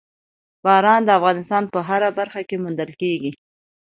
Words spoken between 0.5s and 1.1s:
باران د